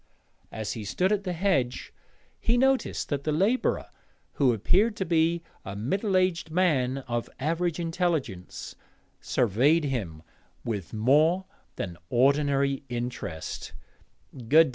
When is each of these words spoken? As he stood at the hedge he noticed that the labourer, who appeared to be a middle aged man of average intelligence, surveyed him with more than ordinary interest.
As 0.51 0.73
he 0.73 0.83
stood 0.83 1.11
at 1.11 1.25
the 1.25 1.33
hedge 1.33 1.93
he 2.39 2.57
noticed 2.57 3.09
that 3.09 3.23
the 3.23 3.31
labourer, 3.31 3.91
who 4.31 4.51
appeared 4.51 4.95
to 4.95 5.05
be 5.05 5.43
a 5.63 5.75
middle 5.75 6.17
aged 6.17 6.49
man 6.49 6.97
of 7.07 7.29
average 7.39 7.79
intelligence, 7.79 8.73
surveyed 9.19 9.83
him 9.83 10.23
with 10.65 10.91
more 10.91 11.45
than 11.75 11.97
ordinary 12.09 12.81
interest. 12.89 13.73